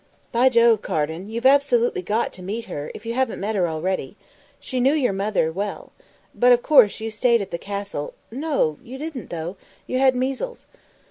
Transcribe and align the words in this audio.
By 0.31 0.49
Jove, 0.49 0.81
Carden, 0.81 1.29
you've 1.29 1.45
absolutely 1.45 2.01
got 2.01 2.33
to 2.33 2.41
meet 2.41 2.65
her, 2.65 2.89
if 2.95 3.05
you 3.05 3.13
haven't 3.13 3.39
met 3.39 3.55
her 3.55 3.67
already. 3.67 4.17
She 4.59 4.79
knew 4.79 4.95
your 4.95 5.13
mother 5.13 5.51
well. 5.51 5.91
But 6.33 6.51
of 6.51 6.63
course 6.63 6.99
you 6.99 7.11
stayed 7.11 7.39
at 7.39 7.51
the 7.51 7.59
Castle 7.59 8.15
no! 8.31 8.79
you 8.81 8.97
didn't 8.97 9.29
though; 9.29 9.57
you 9.85 9.99
had 9.99 10.15
measles. 10.15 10.65